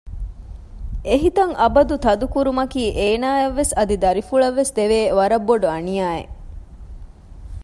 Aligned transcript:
އެހިތަށް 1.07 1.53
އަބަދު 1.59 1.95
ތަދުކުރުމަކީ 2.05 2.83
އޭނައަށްވެސް 2.99 3.73
އަދި 3.77 3.95
ދަރިފުޅަށްވެސް 4.03 4.71
ދެވޭ 4.77 4.99
ވަރަށް 5.17 5.45
ބޮޑު 5.47 5.67
އަނިޔާއެއް 5.73 6.33